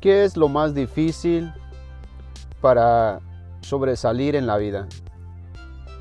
[0.00, 1.52] ¿Qué es lo más difícil
[2.62, 3.20] para
[3.60, 4.88] sobresalir en la vida?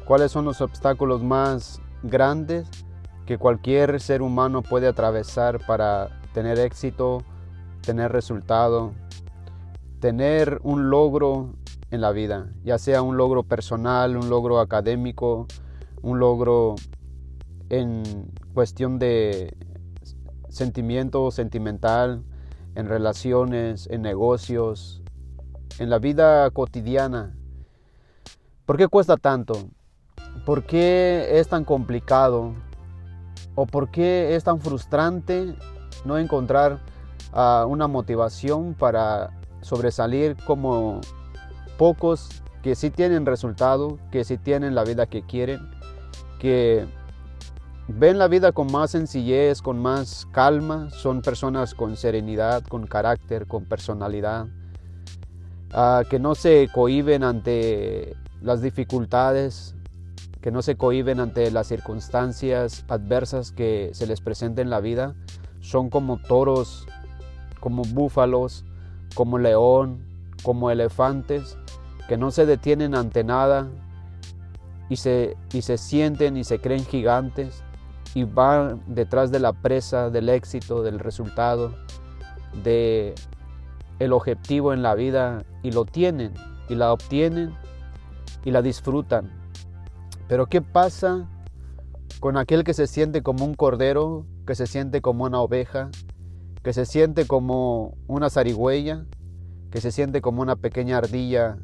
[0.06, 2.70] ¿Cuáles son los obstáculos más grandes
[3.26, 7.24] que cualquier ser humano puede atravesar para tener éxito,
[7.82, 8.94] tener resultado,
[10.00, 11.50] tener un logro
[11.92, 15.46] en la vida, ya sea un logro personal, un logro académico,
[16.02, 16.76] un logro
[17.68, 19.58] en cuestión de
[20.48, 22.24] sentimiento sentimental,
[22.76, 25.02] en relaciones, en negocios,
[25.80, 27.36] en la vida cotidiana.
[28.66, 29.70] ¿Por qué cuesta tanto?
[30.46, 32.54] ¿Por qué es tan complicado?
[33.56, 35.56] ¿O por qué es tan frustrante
[36.06, 36.80] no encontrar
[37.34, 41.02] uh, una motivación para sobresalir como
[41.78, 42.30] pocos
[42.62, 45.70] que sí tienen resultado, que sí tienen la vida que quieren,
[46.40, 46.88] que
[47.92, 53.48] ven la vida con más sencillez, con más calma, son personas con serenidad, con carácter,
[53.48, 54.48] con personalidad,
[55.74, 59.76] uh, que no se cohiben ante las dificultades,
[60.40, 65.16] que no se cohiben ante las circunstancias adversas que se les presenten en la vida,
[65.60, 66.88] son como toros,
[67.60, 68.66] como búfalos,
[69.16, 70.06] como león,
[70.44, 71.58] como elefantes,
[72.08, 73.68] que no se detienen ante nada
[74.90, 77.64] y se, y se sienten y se creen gigantes
[78.14, 81.74] y van detrás de la presa, del éxito, del resultado,
[82.64, 83.14] de
[84.00, 86.34] el objetivo en la vida y lo tienen
[86.70, 87.54] y la obtienen
[88.46, 89.30] y la disfrutan.
[90.28, 91.28] Pero ¿qué pasa
[92.20, 95.90] con aquel que se siente como un cordero, que se siente como una oveja,
[96.64, 99.06] que se siente como una zarigüeya,
[99.72, 101.58] que se siente como una pequeña ardilla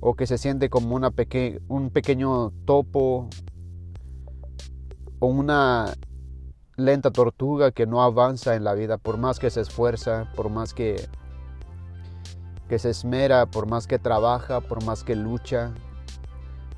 [0.00, 1.12] o que se siente como una
[1.68, 3.28] un pequeño topo
[5.18, 5.94] o una
[6.76, 10.74] lenta tortuga que no avanza en la vida por más que se esfuerza, por más
[10.74, 11.08] que,
[12.68, 15.72] que se esmera, por más que trabaja, por más que lucha,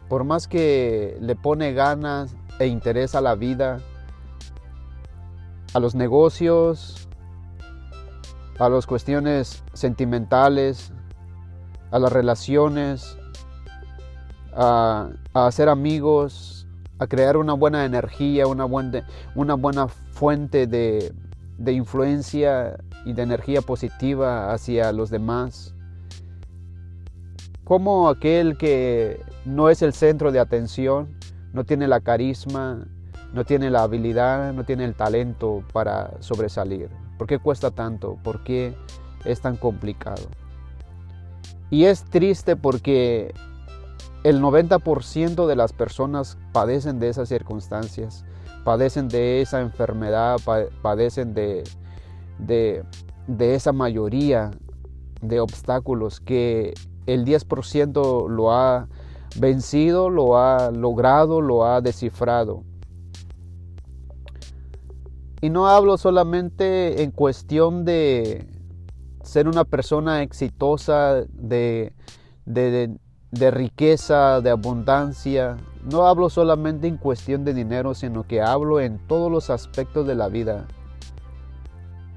[0.08, 3.80] por más que le pone ganas e interés a la vida,
[5.74, 7.08] a los negocios,
[8.58, 10.92] a las cuestiones sentimentales,
[11.90, 13.18] a las relaciones,
[14.54, 16.57] a, hacer amigos,
[16.98, 18.66] a crear una buena energía, una,
[19.34, 21.12] una buena fuente de,
[21.58, 25.74] de influencia y de energía positiva hacia los demás.
[27.64, 31.16] Como aquel que no es el centro de atención,
[31.52, 32.86] no tiene la carisma,
[33.32, 36.88] no tiene la habilidad, no tiene el talento para sobresalir.
[37.18, 38.16] ¿Por qué cuesta tanto?
[38.22, 38.74] ¿Por qué
[39.24, 40.22] es tan complicado?
[41.70, 43.34] Y es triste porque
[44.28, 48.26] el 90% de las personas padecen de esas circunstancias,
[48.62, 50.36] padecen de esa enfermedad,
[50.82, 51.64] padecen de,
[53.38, 54.50] esa mayoría
[55.22, 56.74] de obstáculos que
[57.06, 58.88] el 10% lo ha
[59.40, 62.64] vencido, lo ha logrado, lo ha descifrado.
[65.40, 68.46] Y no hablo solamente en cuestión de
[69.22, 71.94] ser una persona exitosa, de,
[73.32, 75.56] riqueza, de abundancia.
[75.84, 80.14] No hablo solamente en cuestión de dinero, sino que hablo en todos los aspectos de
[80.14, 80.66] la vida.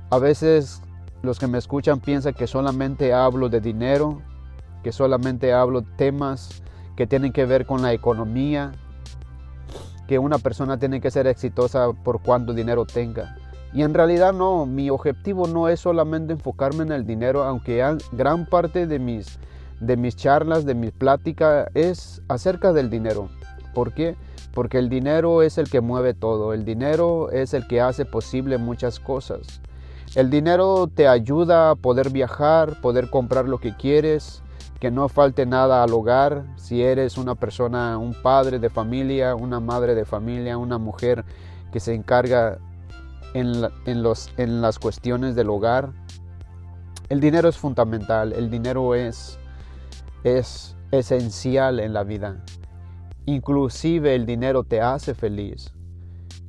[0.10, 0.82] A veces
[1.22, 4.22] los que me escuchan piensan que solamente hablo de dinero,
[4.84, 6.64] que solamente hablo temas
[6.96, 8.72] que tienen que ver con la economía,
[10.08, 13.38] que una persona tiene que ser exitosa por cuánto dinero tenga.
[13.74, 18.46] Y en realidad no, mi objetivo no es solamente enfocarme en el dinero, aunque gran
[18.46, 19.40] parte de mis,
[19.82, 23.30] de mis charlas, de mi plática es acerca del dinero.
[23.74, 24.16] ¿Por qué?
[24.54, 28.58] Porque el dinero es el que mueve todo, el dinero es el que hace posible
[28.58, 29.62] muchas cosas.
[30.16, 34.44] El dinero te ayuda a poder viajar, poder comprar lo que quieres,
[34.80, 39.60] que no falte nada al hogar, si eres una persona, un padre de familia, una
[39.60, 41.24] madre de familia, una mujer
[41.72, 42.58] que se encarga
[43.34, 43.62] en,
[44.04, 45.92] los, en las cuestiones del hogar.
[47.10, 49.40] El dinero es fundamental, el dinero es,
[50.24, 52.44] es esencial en la vida.
[53.26, 55.72] Inclusive el dinero te hace feliz.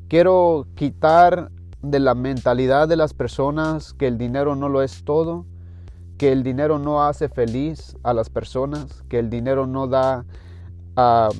[0.08, 5.46] Quiero quitar de la mentalidad de las personas que el dinero no lo es todo
[6.22, 10.24] que el dinero no hace feliz a las personas, que el dinero no da
[10.94, 11.30] ah,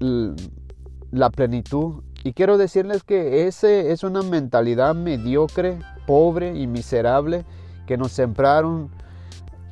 [0.00, 2.02] la plenitud.
[2.24, 7.44] Y quiero decirles que ese es una mentalidad mediocre, pobre y miserable
[7.86, 8.90] que nos sembraron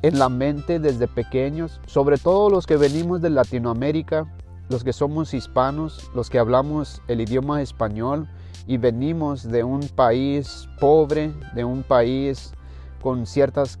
[0.01, 4.27] en la mente desde pequeños, sobre todo los que venimos de Latinoamérica,
[4.69, 8.27] los que somos hispanos, los que hablamos el idioma español
[8.67, 12.53] y venimos de un país pobre, de un país
[13.01, 13.77] con ciertas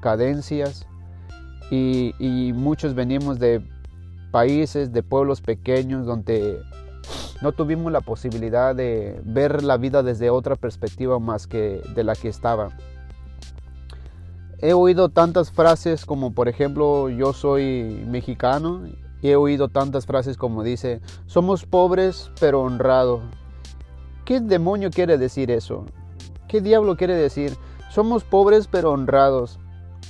[0.00, 0.86] cadencias
[1.70, 3.64] y, y muchos venimos de
[4.30, 6.60] países, de pueblos pequeños donde
[7.40, 12.14] no tuvimos la posibilidad de ver la vida desde otra perspectiva más que de la
[12.14, 12.70] que estaba.
[14.60, 18.86] He oído tantas frases como por ejemplo yo soy mexicano
[19.22, 23.22] y he oído tantas frases como dice somos pobres pero honrados.
[24.24, 25.84] ¿Qué demonio quiere decir eso?
[26.48, 27.56] ¿Qué diablo quiere decir?
[27.90, 29.58] Somos pobres pero honrados.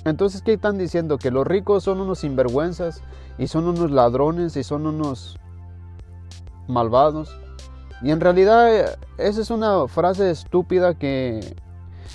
[0.05, 1.19] Entonces, ¿qué están diciendo?
[1.19, 3.03] Que los ricos son unos sinvergüenzas
[3.39, 5.39] y son unos ladrones y son unos
[6.69, 7.37] malvados.
[8.03, 11.57] Y en realidad esa es una frase estúpida que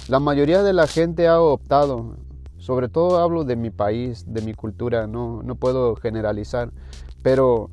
[0.10, 2.18] la mayoría de la gente ha optado.
[2.58, 6.72] Sobre todo hablo de mi país, de mi cultura, no, no puedo generalizar.
[7.22, 7.70] Pero,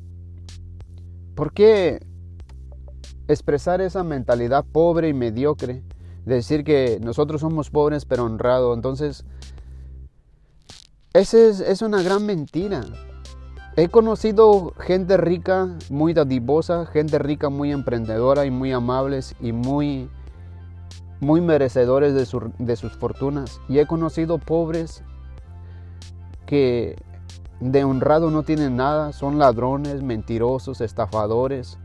[1.35, 1.99] ¿por qué
[3.27, 5.83] expresar esa mentalidad pobre y mediocre?
[6.27, 8.75] decir que nosotros somos pobres pero honrados.
[8.75, 9.25] Entonces,
[11.13, 12.83] esa es, es una gran mentira.
[13.75, 20.09] He conocido gente rica, muy dadivosa, gente rica, muy emprendedora y muy amables y muy,
[21.19, 23.59] muy merecedores de, de sus fortunas.
[23.67, 25.03] Y he conocido pobres
[26.45, 26.95] que
[27.59, 31.77] de honrado no tienen nada, son ladrones, mentirosos, estafadores.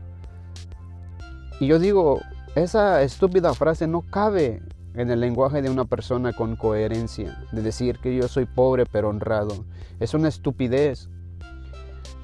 [1.59, 2.19] Y yo digo,
[2.55, 4.61] esa estúpida frase no cabe
[4.95, 9.09] en el lenguaje de una persona con coherencia, de decir que yo soy pobre pero
[9.09, 9.65] honrado.
[9.99, 11.09] Es una estupidez.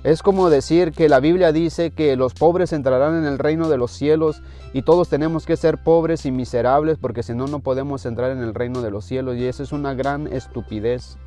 [0.03, 3.77] Es como decir que la Biblia dice que los pobres entrarán en el reino de
[3.77, 4.41] los cielos
[4.71, 8.39] y todos tenemos que ser pobres y miserables porque si no, no podemos entrar en
[8.39, 9.35] el reino de los cielos.
[9.35, 11.17] Y eso es una gran estupidez,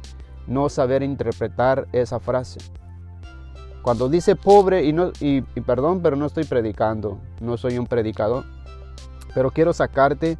[0.46, 2.60] no saber interpretar esa frase.
[3.82, 8.44] Cuando dice pobre, y, no, y, perdón, pero no estoy predicando, no soy un predicador,
[9.34, 10.38] pero quiero sacarte,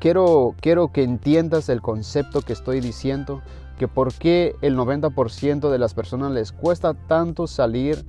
[0.00, 3.42] quiero, quiero que entiendas el concepto que estoy diciendo,
[3.76, 8.04] que por qué el 90% de las personas les cuesta tanto salir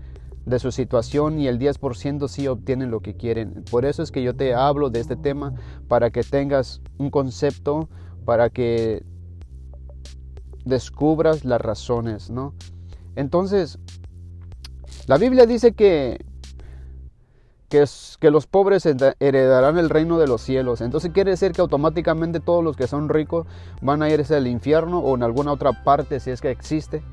[0.45, 3.65] de su situación y el 10% sí obtienen lo que quieren.
[3.69, 5.53] Por eso es que yo te hablo de este tema
[5.89, 7.89] para que tengas un concepto,
[8.23, 9.03] para que
[10.63, 12.53] descubras las razones, ¿no?
[13.15, 13.77] Entonces,
[15.07, 16.25] la Biblia dice que
[17.69, 17.85] que,
[18.31, 20.81] los pobres heredarán el reino de los cielos.
[20.81, 23.45] Entonces quiere decir que automáticamente todos los que son ricos
[23.81, 27.03] van a irse al infierno o en alguna otra parte si es que existe.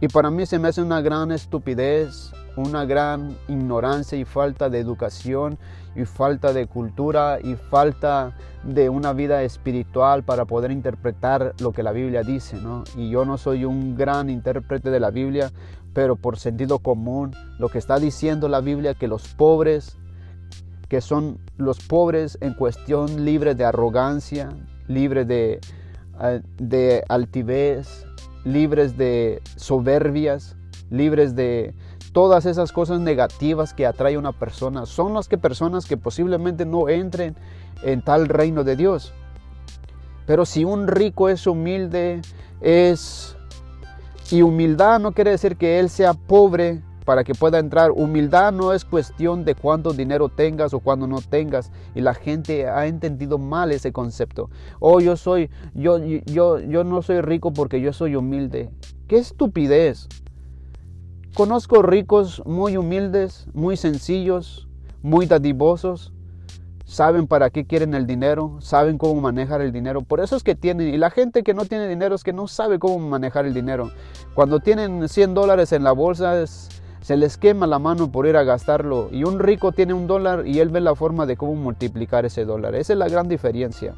[0.00, 4.78] Y para mí se me hace una gran estupidez, una gran ignorancia y falta de
[4.78, 5.58] educación
[5.96, 8.32] y falta de cultura y falta
[8.64, 12.84] de una vida espiritual para poder interpretar lo que la Biblia dice, ¿no?
[12.96, 15.52] Y yo no soy un gran intérprete de la Biblia,
[15.92, 19.96] pero por sentido común, lo que está diciendo la Biblia, que los pobres,
[20.88, 24.48] que son los pobres en cuestión libres de arrogancia,
[24.88, 25.60] libres de,
[26.18, 28.06] ah, de altivez,
[28.44, 30.56] libres de soberbias,
[30.90, 31.74] libres de
[32.14, 36.88] todas esas cosas negativas que atrae una persona, son las que personas que posiblemente no
[36.88, 37.36] entren
[37.82, 39.12] en tal reino de Dios.
[40.24, 42.22] Pero si un rico es humilde,
[42.62, 43.36] es
[44.30, 47.90] y humildad no quiere decir que él sea pobre para que pueda entrar.
[47.90, 51.70] Humildad no es cuestión de cuánto dinero tengas o cuando no tengas.
[51.94, 54.48] Y la gente ha entendido mal ese concepto.
[54.80, 58.70] Oh, yo soy, yo, yo, yo no soy rico porque yo soy humilde.
[59.08, 60.08] ¡Qué estupidez!
[61.34, 64.68] Conozco ricos muy humildes, muy sencillos,
[65.02, 66.12] muy dadivosos,
[66.84, 70.02] saben para qué quieren el dinero, saben cómo manejar el dinero.
[70.02, 72.46] Por eso es que tienen, y la gente que no tiene dinero es que no
[72.46, 73.90] sabe cómo manejar el dinero.
[74.34, 78.44] Cuando tienen 100 dólares en la bolsa, se les quema la mano por ir a
[78.44, 79.08] gastarlo.
[79.10, 82.44] Y un rico tiene un dólar y él ve la forma de cómo multiplicar ese
[82.44, 82.76] dólar.
[82.76, 83.96] Esa es la gran diferencia.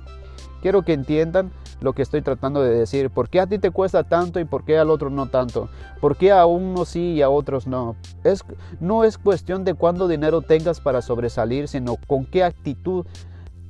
[0.62, 3.10] Quiero que entiendan lo que estoy tratando de decir.
[3.10, 5.68] ¿Por qué a ti te cuesta tanto y por qué al otro no tanto?
[6.00, 7.96] ¿Por qué a unos sí y a otros no?
[8.24, 8.44] Es,
[8.80, 13.06] no es cuestión de cuánto dinero tengas para sobresalir, sino con qué actitud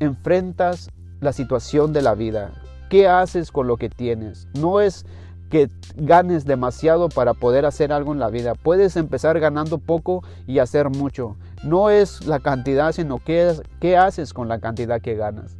[0.01, 0.91] enfrentas
[1.21, 2.53] la situación de la vida.
[2.89, 4.47] ¿Qué haces con lo que tienes?
[4.55, 5.05] No es
[5.51, 8.55] que ganes demasiado para poder hacer algo en la vida.
[8.55, 11.37] Puedes empezar ganando poco y hacer mucho.
[11.63, 15.57] No es la cantidad, sino qué, qué haces con la cantidad que ganas.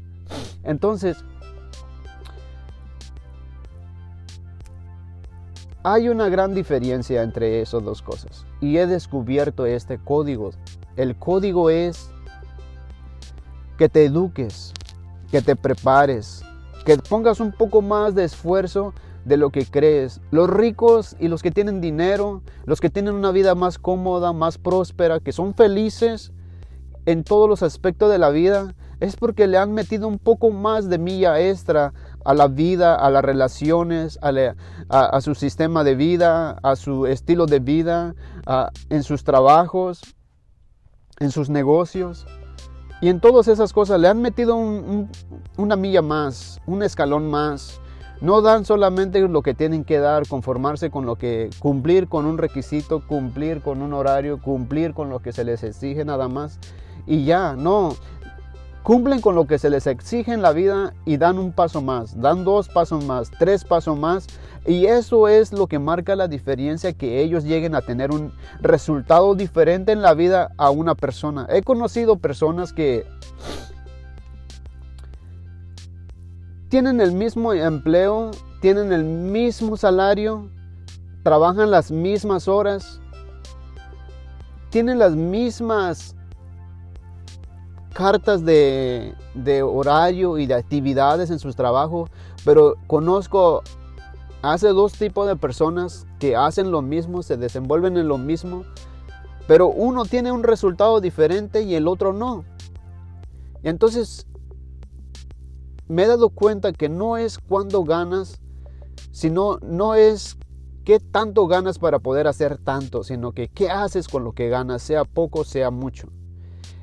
[0.67, 1.25] Entonces,
[5.89, 10.51] Hay una gran diferencia entre esas dos cosas y he descubierto este código.
[10.97, 12.11] El código es
[13.79, 14.73] que te eduques,
[15.31, 16.43] que te prepares,
[16.85, 18.95] que pongas un poco más de esfuerzo
[19.25, 20.21] de lo que crees.
[20.33, 24.59] Los ricos y los que tienen dinero, los que tienen una vida más cómoda, más
[24.59, 26.33] próspera, que son felices
[27.05, 30.89] en todos los aspectos de la vida, es porque le han metido un poco más
[30.89, 31.93] de milla extra
[32.25, 37.61] a la vida, a las relaciones, a, su sistema de vida, a su estilo de
[37.61, 38.15] vida,
[38.89, 40.01] en sus trabajos,
[41.19, 42.27] en sus negocios.
[43.03, 47.81] Y en todas esas cosas le han metido una milla más, un escalón más.
[48.23, 52.39] No dan solamente lo que tienen que dar, conformarse con lo que, cumplir con un
[52.39, 56.59] requisito, cumplir con un horario, cumplir con lo que se les exige nada más.
[57.07, 57.95] Y ya, no,
[58.87, 62.21] cumplen con lo que se les exige en la vida y dan un paso más,
[62.21, 64.29] dan dos pasos más, tres pasos más.
[64.65, 69.35] Y eso es lo que marca la diferencia que ellos lleguen a tener un resultado
[69.35, 71.49] diferente en la vida a una persona.
[71.51, 73.05] He conocido personas que
[76.69, 80.49] tienen el mismo empleo, tienen el mismo salario,
[81.25, 83.01] trabajan las mismas horas,
[84.71, 86.16] tienen las mismas
[87.97, 89.15] cartas de,
[89.65, 92.11] horario y de actividades en sus trabajos,
[92.45, 93.63] pero conozco
[94.43, 98.65] hace dos tipos de personas que hacen lo mismo, se desenvuelven en lo mismo,
[99.49, 102.45] pero uno tiene un resultado diferente y el otro no.
[103.63, 104.27] Y entonces
[105.89, 108.43] me he dado cuenta que no es cuando ganas,
[109.11, 110.37] sino no es
[110.85, 114.83] qué tanto ganas para poder hacer tanto, sino que qué haces con lo que ganas,
[114.83, 116.09] sea poco, sea mucho.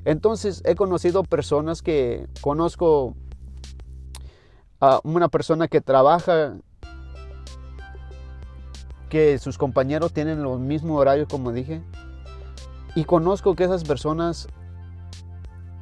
[0.06, 3.16] Entonces he conocido personas que conozco
[4.80, 6.56] a una persona que trabaja
[9.10, 11.82] que sus compañeros tienen los mismos horarios como dije
[12.96, 14.48] y conozco que esas personas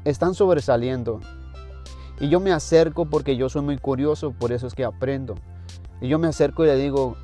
[0.05, 1.19] están sobresaliendo.
[2.19, 5.35] Y yo me acerco porque yo soy muy curioso por eso es que aprendo.
[5.99, 7.15] Y yo me acerco y le digo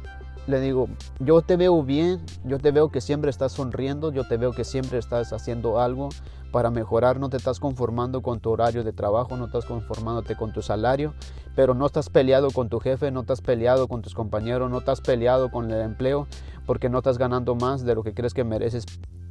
[0.47, 0.87] le digo
[1.19, 4.63] yo te veo bien yo te veo que siempre estás sonriendo yo te veo que
[4.63, 6.07] siempre estás haciendo algo
[6.51, 10.53] para mejorar, no te estás conformando con tu horario de trabajo, no estás conformándote con
[10.53, 11.13] tu salario,
[11.55, 15.01] pero no estás peleado con tu jefe, no estás peleado con tus compañeros, no estás
[15.01, 16.27] peleado con el empleo,
[16.65, 18.85] porque no estás ganando más de lo que crees que mereces.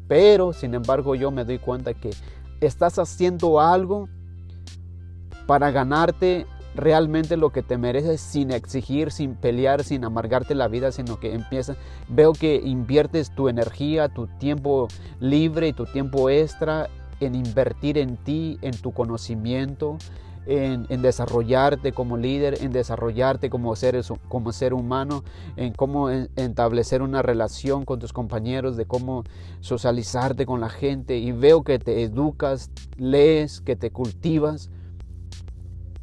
[0.09, 2.11] Pero, sin embargo, yo me doy cuenta que
[2.61, 4.09] estás haciendo algo
[5.47, 10.93] para ganarte realmente lo que te mereces sin exigir, sin pelear, sin amargarte la vida,
[10.93, 11.77] sino que empieza,
[12.09, 16.89] veo que inviertes tu energía, tu tiempo libre y tu tiempo extra
[17.21, 19.99] en invertir en ti, en tu conocimiento,
[20.47, 25.25] en, desarrollarte como líder, en desarrollarte como ser, como ser humano,
[25.57, 29.25] en cómo establecer una relación con tus compañeros, de cómo
[29.61, 31.19] socializarte con la gente.
[31.19, 34.71] Y veo que te educas, lees, que te cultivas.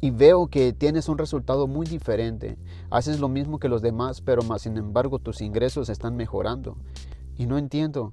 [0.00, 2.58] Y veo que tienes un resultado muy diferente.
[2.90, 6.76] Haces lo mismo que los demás, pero más sin embargo tus ingresos están mejorando.
[7.38, 8.12] Y no entiendo.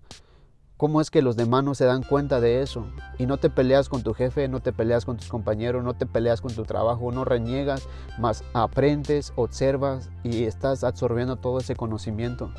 [0.81, 2.87] ¿Cómo es que los demás no se dan cuenta de eso?
[3.19, 6.07] Y no te peleas con tu jefe, no te peleas con tus compañeros, no te
[6.07, 12.51] peleas con tu trabajo, no reniegas, más aprendes, observas y estás absorbiendo todo ese conocimiento.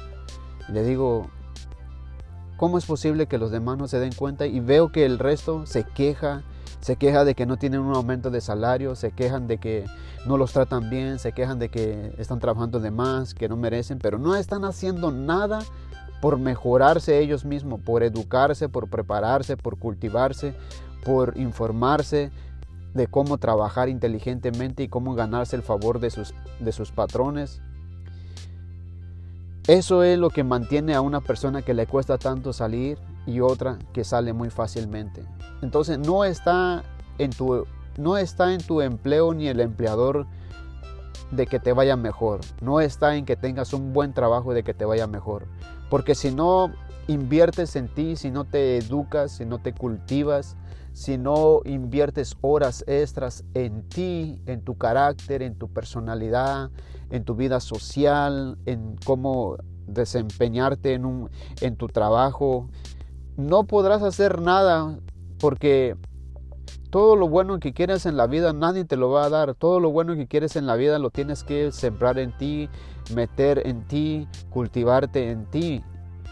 [0.68, 1.30] le digo,
[2.58, 4.46] ¿cómo es posible que los demás no se den cuenta?
[4.46, 6.44] Y veo que el resto se queja,
[6.78, 9.84] se queja de que no tienen un aumento de salario, se quejan de que
[10.26, 13.98] no los tratan bien, se quejan de que están trabajando de más, que no merecen,
[13.98, 15.58] pero no están haciendo nada
[16.22, 20.54] por mejorarse ellos mismos, por educarse, por prepararse, por cultivarse,
[21.04, 22.30] por informarse
[22.94, 27.60] de cómo trabajar inteligentemente y cómo ganarse el favor de sus, de sus patrones.
[29.66, 33.80] Eso es lo que mantiene a una persona que le cuesta tanto salir y otra
[33.92, 35.24] que sale muy fácilmente.
[35.60, 36.84] Entonces no está
[37.18, 37.66] en tu,
[37.98, 40.28] no está en tu empleo ni el empleador
[41.32, 42.42] de que te vaya mejor.
[42.60, 45.48] No está en que tengas un buen trabajo de que te vaya mejor.
[45.92, 46.72] Porque si no
[47.06, 50.56] inviertes en ti, si no te educas, si no te cultivas,
[50.94, 56.70] si no inviertes horas extras en ti, en tu carácter, en tu personalidad,
[57.10, 61.28] en tu vida social, en cómo desempeñarte en,
[61.60, 62.70] en tu trabajo,
[63.36, 64.98] no podrás hacer nada
[65.40, 65.98] porque
[66.88, 69.54] todo lo bueno que quieres en la vida nadie te lo va a dar.
[69.54, 72.68] Todo lo bueno que quieres en la vida lo tienes que sembrar en ti,
[73.14, 75.82] meter en ti, cultivarte en ti.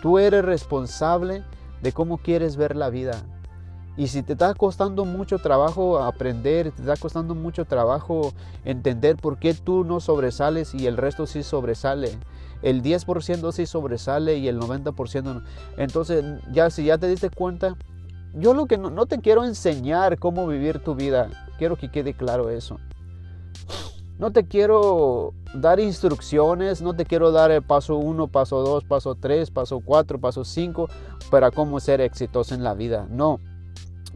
[0.02, 1.42] Tú eres responsable
[1.82, 3.22] de cómo quieres ver la vida.
[3.96, 8.32] Y si te está costando mucho trabajo aprender, te está costando mucho trabajo
[8.64, 12.16] entender por qué tú no sobresales y el resto sí sobresale,
[12.62, 15.42] el 10% sí sobresale y el 90% no.
[15.76, 17.76] Entonces, ya si ya te diste cuenta,
[18.34, 22.48] yo lo que no, te quiero enseñar cómo vivir tu vida, quiero que quede claro
[22.48, 22.78] eso.
[24.20, 29.14] No te quiero dar instrucciones, no te quiero dar el paso 1, paso 2, paso
[29.14, 30.90] 3, paso 4, paso 5
[31.30, 33.06] para cómo ser exitoso en la vida.
[33.08, 33.40] No,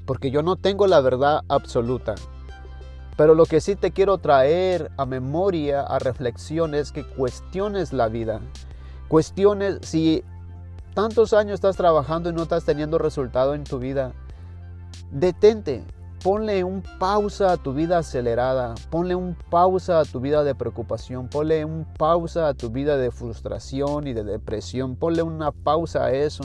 [0.05, 2.17] porque yo no tengo la verdad absoluta.
[3.17, 8.09] Pero lo que sí te quiero traer a memoria, a reflexión, es que cuestiones la
[8.09, 8.41] vida.
[9.09, 10.23] Cuestiones si
[10.93, 14.13] tantos años estás trabajando y no estás teniendo resultado en tu vida.
[15.11, 15.83] Detente,
[16.25, 21.29] ponle un pausa a tu vida acelerada, ponle un pausa a tu vida de preocupación,
[21.29, 26.13] ponle un pausa a tu vida de frustración y de depresión, ponle una pausa a
[26.13, 26.45] eso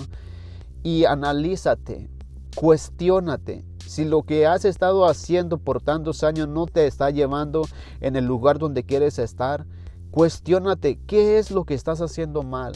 [0.84, 2.10] y analízate,
[2.56, 3.64] cuestiónate.
[3.86, 7.62] Si lo que has estado haciendo por tantos años no te está llevando
[8.02, 9.66] en el lugar donde quieres estar,
[10.12, 12.74] cuestiónate qué es lo que estás haciendo mal,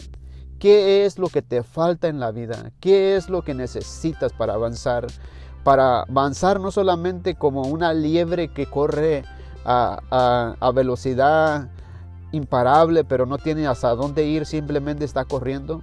[0.57, 4.53] qué es lo que te falta en la vida, qué es lo que necesitas para
[4.53, 5.07] avanzar.
[5.63, 9.24] Para avanzar no solamente como una liebre que corre
[9.65, 11.70] a, a velocidad
[12.34, 15.82] imparable, pero no tiene hasta dónde ir, simplemente está corriendo.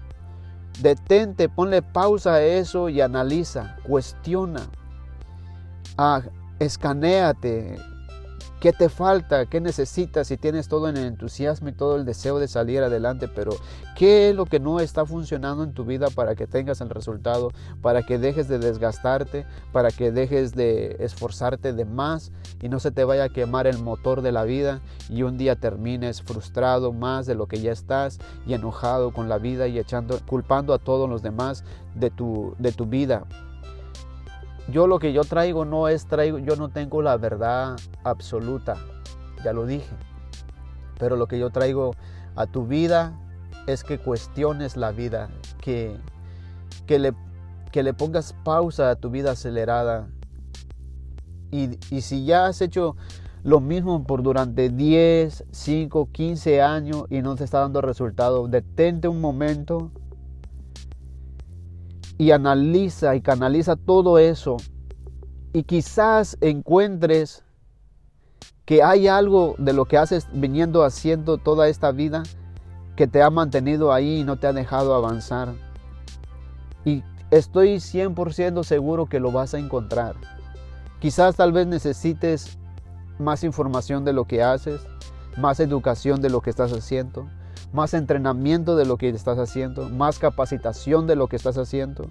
[0.81, 4.63] Detente, ponle pausa a eso y analiza, cuestiona,
[5.97, 6.23] ah,
[6.59, 7.79] escanéate,
[8.61, 9.47] ¿Qué te falta?
[9.47, 10.26] ¿Qué necesitas?
[10.26, 13.52] Si tienes todo el entusiasmo y todo el deseo de salir adelante, pero
[13.97, 17.52] ¿qué es lo que no está funcionando en tu vida para que tengas el resultado?
[17.81, 22.90] Para que dejes de desgastarte, para que dejes de esforzarte de más y no se
[22.90, 27.25] te vaya a quemar el motor de la vida y un día termines frustrado más
[27.25, 31.09] de lo que ya estás y enojado con la vida y echando, culpando a todos
[31.09, 31.64] los demás
[31.95, 33.25] de tu, de tu vida.
[34.71, 38.77] Yo lo que yo traigo no es traigo, yo no tengo la verdad absoluta,
[39.45, 39.91] ya lo dije.
[40.99, 41.95] Pero lo que yo traigo
[42.37, 43.19] a tu vida
[43.67, 45.29] es que cuestiones la vida,
[45.61, 45.97] que,
[46.87, 47.15] que, le,
[47.73, 50.09] que le pongas pausa a tu vida acelerada.
[51.50, 52.97] Y, y si ya has hecho
[53.43, 59.09] lo mismo por durante 10, 5, 15 años y no te está dando resultado, detente
[59.09, 59.91] un momento
[62.21, 64.59] y analiza y canaliza todo eso
[65.55, 67.43] y quizás encuentres
[68.67, 72.23] que hay algo de lo que haces viniendo haciendo toda esta vida
[72.94, 75.55] que te ha mantenido ahí y no te ha dejado avanzar.
[76.85, 80.14] Y estoy 100% seguro que lo vas a encontrar.
[81.01, 82.59] Quizás tal vez necesites
[83.18, 84.83] más información de lo que haces,
[85.38, 87.31] más educación de lo que estás haciendo
[87.72, 92.09] más entrenamiento de lo que estás haciendo, más capacitación de lo que estás haciendo,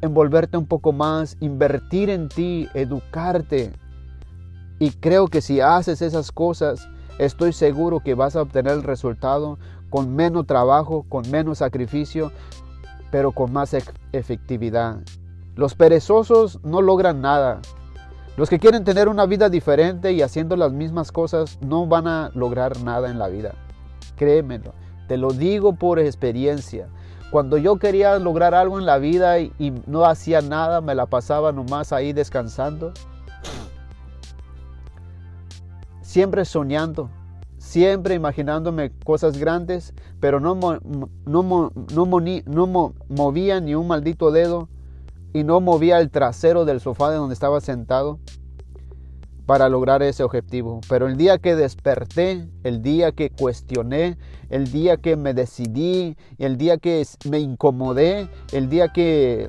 [0.00, 3.72] envolverte un poco más, invertir en ti, educarte.
[4.78, 6.88] Y creo que si haces esas cosas,
[7.18, 9.58] estoy seguro que vas a obtener el resultado
[9.90, 12.30] con menos trabajo, con menos sacrificio,
[13.10, 13.74] pero con más
[14.12, 14.98] efectividad.
[15.56, 17.60] Los perezosos no logran nada.
[18.36, 22.30] Los que quieren tener una vida diferente y haciendo las mismas cosas no van a
[22.34, 23.54] lograr nada en la vida
[24.16, 24.74] créemelo,
[25.06, 26.88] te lo digo por experiencia.
[27.30, 31.52] Cuando yo quería lograr algo en la vida y, no hacía nada, me la pasaba
[31.52, 32.92] nomás ahí descansando.
[36.00, 37.10] Siempre soñando,
[37.58, 44.68] siempre imaginándome cosas grandes, pero no, no, no movía ni un maldito dedo
[45.34, 48.18] y no movía el trasero del sofá de donde estaba sentado
[49.48, 50.82] para lograr ese objetivo.
[50.90, 54.18] Pero el día que desperté, el día que cuestioné,
[54.50, 59.48] el día que me decidí, el día que me incomodé, el día que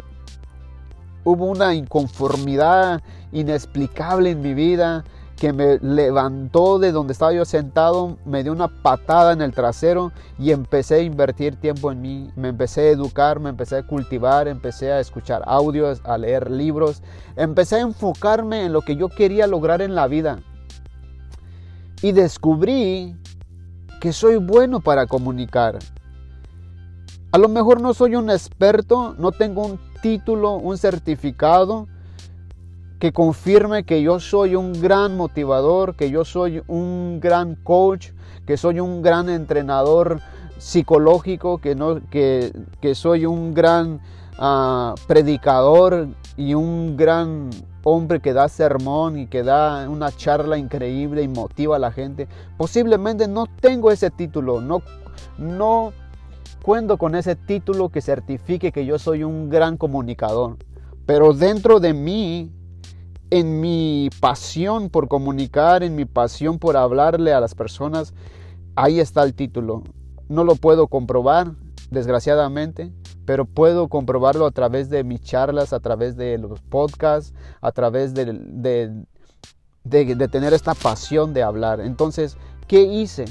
[1.26, 5.04] hubo una inconformidad inexplicable en mi vida,
[5.40, 10.12] que me levantó de donde estaba yo sentado, me dio una patada en el trasero
[10.38, 12.30] y empecé a invertir tiempo en mí.
[12.36, 17.02] Me empecé a educar, me empecé a cultivar, empecé a escuchar audios, a leer libros.
[17.38, 20.40] Empecé a enfocarme en lo que yo quería lograr en la vida.
[22.02, 23.16] Y descubrí
[24.02, 25.80] que soy bueno para comunicar.
[27.32, 31.88] A lo mejor no soy un experto, no tengo un título, un certificado,
[33.00, 38.10] que confirme que yo soy un gran motivador, que yo soy un gran coach,
[38.46, 40.20] que soy un gran entrenador
[40.58, 42.52] psicológico, que, no, que,
[42.94, 44.02] soy un gran
[44.38, 47.50] ah, predicador y un gran
[47.84, 52.28] hombre que da sermón y que da una charla increíble y motiva a la gente.
[52.58, 54.82] Posiblemente no tengo ese título, no,
[55.38, 55.94] no
[56.62, 60.58] cuento con ese título que certifique que yo soy un gran comunicador.
[61.06, 62.52] Pero dentro de mí
[63.32, 68.14] en mi pasión por comunicar, en mi pasión por hablarle a las personas,
[68.76, 69.84] ahí está el título.
[70.28, 71.54] No lo puedo comprobar,
[71.92, 72.92] desgraciadamente,
[73.26, 78.14] pero puedo comprobarlo a través de mis charlas, a través de los podcasts, a través
[78.14, 78.26] de,
[79.84, 81.80] de, tener esta pasión de hablar.
[81.82, 82.38] Entonces,
[82.68, 83.26] ¿qué hice?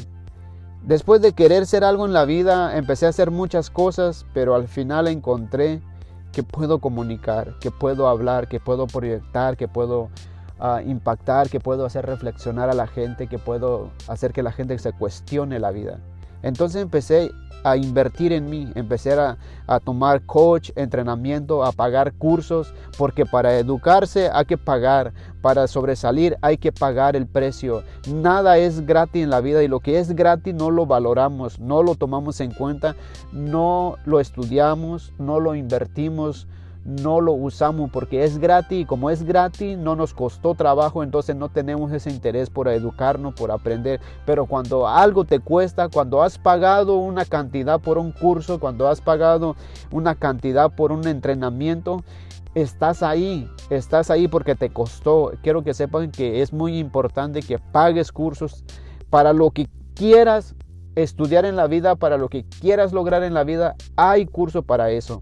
[0.83, 4.69] Después de querer ser algo en la vida, empecé a hacer muchas cosas, pero al
[4.69, 5.83] final encontré
[6.33, 10.11] que puedo comunicar, que puedo hablar, que puedo proyectar, que puedo
[10.59, 14.79] ah, impactar, que puedo hacer reflexionar a la gente, que puedo hacer que la gente
[14.79, 15.99] se cuestione la vida.
[16.43, 17.31] Entonces empecé
[17.65, 23.59] a invertir en mí, empecé a, a, tomar coach, entrenamiento, a pagar cursos, porque para
[23.59, 27.83] educarse hay que pagar, para sobresalir hay que pagar el precio.
[28.13, 31.83] Nada es gratis en la vida y lo que es gratis no lo valoramos, no
[31.83, 32.97] lo tomamos en cuenta,
[33.33, 36.47] no lo estudiamos, no lo invertimos
[36.89, 41.37] no lo usamos porque es gratis y como es gratis no nos costó trabajo, entonces
[41.37, 44.01] no tenemos ese interés por educarnos, por aprender.
[44.25, 49.03] Pero cuando algo te cuesta, cuando has pagado una cantidad por un curso, cuando has
[49.03, 49.55] pagado
[49.91, 52.03] una cantidad por un entrenamiento,
[52.55, 55.33] estás ahí, estás ahí porque te costó.
[55.43, 58.65] Quiero que sepan que es muy importante que pagues cursos
[59.11, 60.55] para lo que quieras
[60.95, 64.91] estudiar en la vida, para lo que quieras lograr en la vida, hay curso para
[64.91, 65.21] eso.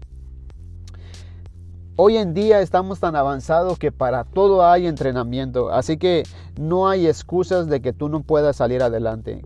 [1.99, 6.21] Hoy en día estamos tan avanzados que para todo hay entrenamiento, así que
[6.55, 9.43] no hay excusas de que tú no puedas salir adelante.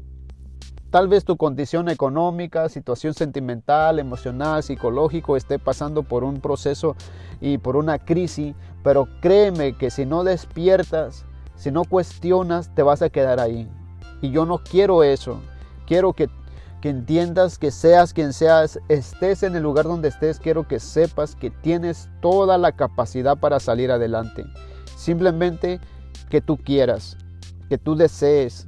[0.89, 6.97] Tal vez tu condición económica, situación sentimental, emocional, psicológico esté pasando por un proceso
[7.39, 11.23] y por una crisis, pero créeme que si no despiertas,
[11.55, 13.71] si no cuestionas, te vas a quedar ahí.
[14.21, 15.39] Y yo no quiero eso.
[15.87, 16.27] Quiero que
[16.81, 21.35] que entiendas que seas quien seas, estés en el lugar donde estés, quiero que sepas
[21.35, 24.43] que tienes toda la capacidad para salir adelante.
[24.97, 25.79] Simplemente
[26.29, 27.17] que tú quieras,
[27.69, 28.65] que tú desees,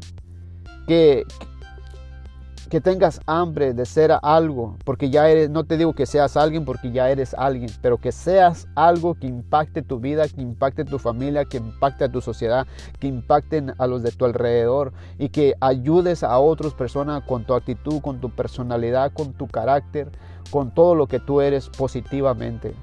[0.88, 1.26] que,
[2.70, 6.66] que tengas hambre de ser algo, porque ya eres, no te digo que seas alguien
[6.66, 11.00] porque ya eres alguien, pero que seas algo que impacte tu vida, que impacte tu
[11.00, 12.66] familia, que impacte a tu sociedad,
[13.00, 17.54] que impacten a los de tu alrededor y que ayudes a otras personas con tu
[17.54, 20.12] actitud, con tu personalidad, con tu carácter,
[20.50, 22.74] con todo lo que tú eres positivamente.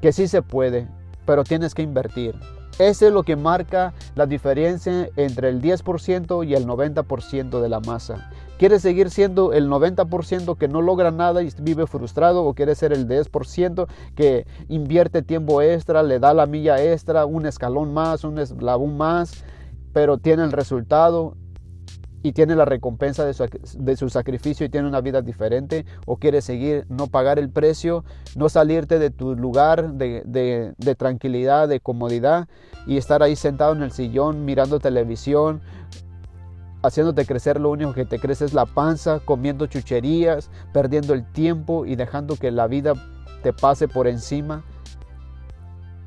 [0.00, 0.88] Que sí se puede,
[1.26, 2.34] pero tienes que invertir.
[2.78, 7.80] Eso es lo que marca la diferencia entre el 10% y el 90% de la
[7.80, 8.30] masa.
[8.58, 12.92] ¿Quieres seguir siendo el 90% que no logra nada y vive frustrado o quieres ser
[12.92, 18.38] el 10% que invierte tiempo extra, le da la milla extra, un escalón más, un
[18.38, 19.44] eslabón más,
[19.92, 21.34] pero tiene el resultado
[22.22, 26.86] y tiene la recompensa de su, sacrificio y tiene una vida diferente o quieres seguir,
[26.88, 28.04] no pagar el precio,
[28.36, 30.22] no salirte de tu lugar de,
[30.76, 32.48] de tranquilidad, de comodidad
[32.86, 35.60] y estar ahí sentado en el sillón mirando televisión,
[36.82, 41.86] haciéndote crecer lo único que te crece es la panza, comiendo chucherías, perdiendo el tiempo
[41.86, 42.94] y dejando que la vida
[43.42, 44.64] te pase por encima.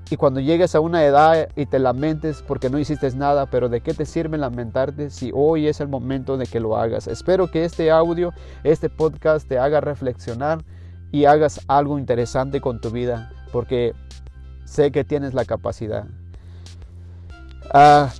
[0.09, 3.81] Y cuando llegues a una edad y te lamentes porque no hiciste nada, pero ¿de
[3.81, 7.07] qué te sirve lamentarte si hoy es el momento de que lo hagas?
[7.07, 8.31] Espero que este audio,
[8.63, 10.63] este podcast te haga reflexionar
[11.11, 13.93] y hagas algo interesante con tu vida, porque
[14.65, 16.05] sé que tienes la capacidad.
[17.73, 18.11] Ah,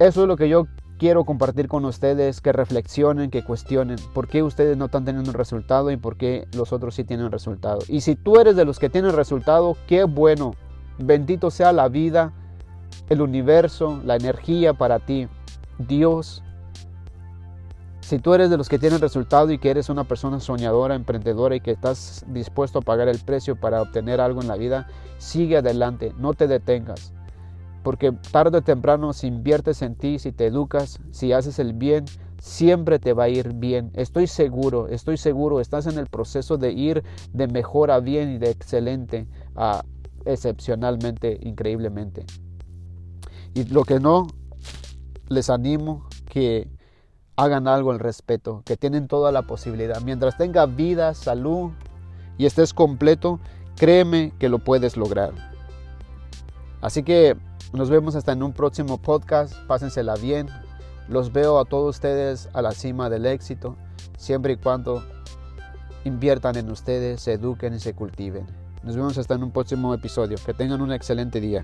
[0.00, 0.66] eso es lo que yo
[0.98, 5.36] quiero compartir con ustedes, que reflexionen, que cuestionen por qué ustedes no están teniendo un
[5.36, 7.78] resultado y por qué los otros sí tienen resultado.
[7.88, 10.54] Y si tú eres de los que tienen resultado, qué bueno.
[10.98, 12.32] Bendito sea la vida,
[13.08, 15.28] el universo, la energía para ti.
[15.78, 16.42] Dios.
[18.00, 21.56] Si tú eres de los que tienen resultado y que eres una persona soñadora, emprendedora
[21.56, 25.58] y que estás dispuesto a pagar el precio para obtener algo en la vida, sigue
[25.58, 27.12] adelante, no te detengas.
[27.82, 32.06] Porque tarde o temprano si inviertes en ti, si te educas, si haces el bien,
[32.40, 33.90] siempre te va a ir bien.
[33.94, 38.38] Estoy seguro, estoy seguro, estás en el proceso de ir de mejor a bien y
[38.38, 39.84] de excelente a
[40.32, 42.26] excepcionalmente, increíblemente.
[43.54, 44.26] Y lo que no,
[45.28, 46.68] les animo que
[47.36, 50.00] hagan algo al respeto, que tienen toda la posibilidad.
[50.02, 51.70] Mientras tenga vida, salud
[52.36, 53.40] y estés completo,
[53.76, 55.32] créeme que lo puedes lograr.
[56.80, 57.36] Así que
[57.72, 59.54] nos vemos hasta en un próximo podcast.
[59.66, 60.48] Pásensela bien.
[61.08, 63.76] Los veo a todos ustedes a la cima del éxito,
[64.18, 65.02] siempre y cuando
[66.04, 68.67] inviertan en ustedes, se eduquen y se cultiven.
[68.82, 70.38] Nos vemos hasta en un próximo episodio.
[70.44, 71.62] Que tengan un excelente día.